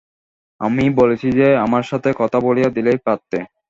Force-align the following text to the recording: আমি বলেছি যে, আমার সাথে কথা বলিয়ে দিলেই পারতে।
আমি 0.61 0.85
বলেছি 0.95 1.27
যে, 1.31 1.47
আমার 1.57 1.83
সাথে 1.83 2.09
কথা 2.17 2.37
বলিয়ে 2.39 2.69
দিলেই 2.69 2.99
পারতে। 3.05 3.37